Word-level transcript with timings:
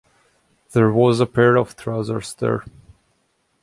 There 0.71 0.91
was 0.91 1.19
a 1.19 1.27
pair 1.27 1.55
of 1.57 1.75
trousers 1.75 2.33
there. 2.33 2.63